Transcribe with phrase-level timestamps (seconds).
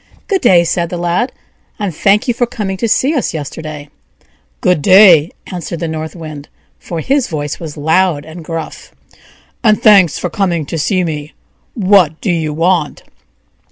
[0.27, 1.31] "Good day!" said the Lad,
[1.77, 3.89] "and thank you for coming to see us yesterday."
[4.59, 8.95] "GOOD DAY!" answered the North Wind, for his voice was loud and gruff,
[9.63, 11.33] "AND THANKS FOR COMING TO SEE ME.
[11.75, 13.03] WHAT DO YOU WANT?"